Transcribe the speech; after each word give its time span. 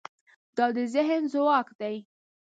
دا 0.57 0.65
د 0.75 0.77
ذهن 0.93 1.21
ځواک 1.33 1.67
دی. 1.79 1.95